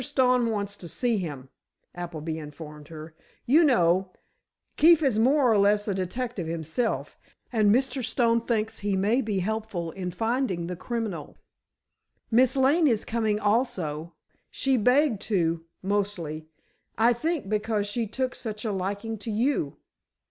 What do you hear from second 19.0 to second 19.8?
to you."